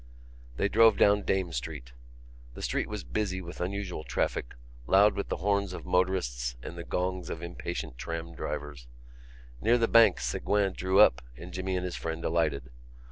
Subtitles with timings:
[0.57, 1.91] They drove down Dame Street.
[2.55, 4.55] The street was busy with unusual traffic,
[4.87, 8.87] loud with the horns of motorists and the gongs of impatient tram drivers.
[9.61, 12.71] Near the Bank Ségouin drew up and Jimmy and his friend alighted.